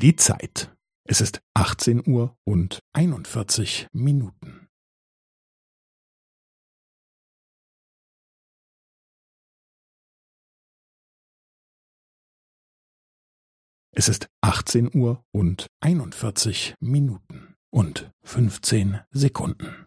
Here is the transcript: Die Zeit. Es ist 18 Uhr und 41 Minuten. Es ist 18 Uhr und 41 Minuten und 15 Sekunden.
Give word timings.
Die 0.00 0.16
Zeit. 0.16 0.74
Es 1.06 1.20
ist 1.20 1.42
18 1.54 2.00
Uhr 2.08 2.34
und 2.44 2.80
41 2.94 3.86
Minuten. 3.92 4.66
Es 13.94 14.08
ist 14.08 14.30
18 14.40 14.88
Uhr 14.96 15.22
und 15.34 15.66
41 15.80 16.76
Minuten 16.80 17.56
und 17.68 18.10
15 18.22 19.00
Sekunden. 19.10 19.86